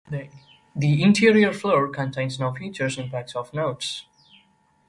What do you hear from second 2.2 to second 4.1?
no features or impacts of note.